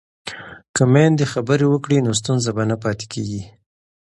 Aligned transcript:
که 0.75 0.83
میندې 0.93 1.25
خبرې 1.33 1.65
وکړي 1.69 1.97
نو 2.05 2.11
ستونزه 2.19 2.49
به 2.55 2.63
نه 2.69 2.75
پاتې 2.83 3.05
کېږي. 3.13 3.41